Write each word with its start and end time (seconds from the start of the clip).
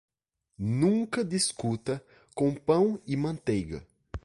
Nunca 0.57 1.21
discuta 1.23 2.03
com 2.33 2.55
pão 2.55 2.99
e 3.05 3.15
manteiga. 3.15 3.85